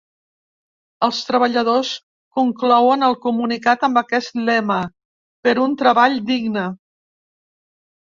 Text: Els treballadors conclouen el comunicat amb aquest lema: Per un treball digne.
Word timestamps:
Els 1.07 1.17
treballadors 1.25 1.89
conclouen 2.39 3.07
el 3.07 3.13
comunicat 3.25 3.85
amb 3.89 3.99
aquest 4.01 4.39
lema: 4.47 4.79
Per 5.49 5.53
un 5.67 5.77
treball 5.83 6.17
digne. 6.31 6.65